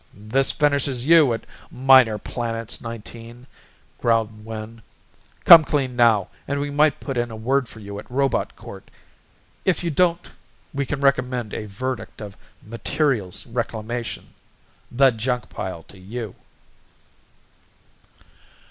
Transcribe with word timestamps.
"This 0.15 0.51
finishes 0.51 1.05
you 1.05 1.31
at 1.31 1.45
Minor 1.69 2.17
Planets, 2.17 2.81
Nineteen," 2.81 3.45
growled 3.99 4.43
Wynn. 4.43 4.81
"Come 5.45 5.63
clean 5.63 5.95
now 5.95 6.29
and 6.47 6.59
we 6.59 6.71
might 6.71 6.99
put 6.99 7.17
in 7.19 7.29
a 7.29 7.35
word 7.35 7.69
for 7.69 7.79
you 7.81 7.99
at 7.99 8.09
Robot 8.09 8.55
Court. 8.55 8.89
If 9.63 9.83
you 9.83 9.91
don't 9.91 10.31
we 10.73 10.87
can 10.87 11.01
recommend 11.01 11.53
a 11.53 11.67
verdict 11.67 12.19
of 12.19 12.35
Materials 12.65 13.45
Reclamation 13.45 14.29
the 14.91 15.11
junk 15.11 15.49
pile 15.49 15.83
to 15.83 15.99
you." 15.99 16.33